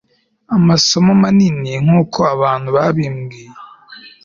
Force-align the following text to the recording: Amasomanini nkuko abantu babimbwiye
Amasomanini 0.55 1.71
nkuko 1.83 2.19
abantu 2.33 2.67
babimbwiye 2.75 3.51